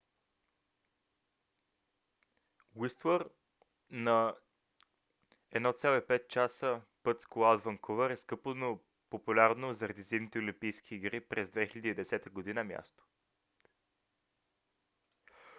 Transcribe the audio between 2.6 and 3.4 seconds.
уистлър